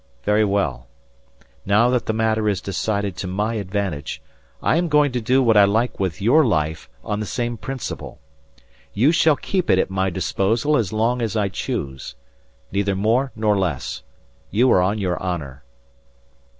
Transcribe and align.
Very 0.23 0.43
well. 0.43 0.87
Now 1.63 1.91
that 1.91 2.07
the 2.07 2.11
matter 2.13 2.49
is 2.49 2.59
decided 2.59 3.15
to 3.17 3.27
my 3.27 3.53
advantage, 3.53 4.19
I 4.63 4.77
am 4.77 4.87
going 4.87 5.11
to 5.11 5.21
do 5.21 5.43
what 5.43 5.55
I 5.55 5.65
like 5.65 5.99
with 5.99 6.23
your 6.23 6.43
life 6.43 6.89
on 7.03 7.19
the 7.19 7.25
same 7.27 7.55
principle. 7.55 8.17
You 8.95 9.11
shall 9.11 9.35
keep 9.35 9.69
it 9.69 9.77
at 9.77 9.91
my 9.91 10.09
disposal 10.09 10.75
as 10.75 10.91
long 10.91 11.21
as 11.21 11.35
I 11.35 11.49
choose. 11.49 12.15
Neither 12.71 12.95
more 12.95 13.31
nor 13.35 13.59
less. 13.59 14.01
You 14.49 14.71
are 14.71 14.81
on 14.81 14.97
your 14.97 15.21
honour." 15.21 15.63